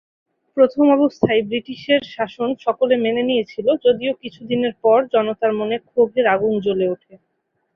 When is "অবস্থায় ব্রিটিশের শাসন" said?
0.97-2.49